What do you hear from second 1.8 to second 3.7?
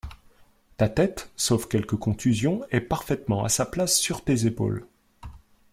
contusions, est parfaitement à sa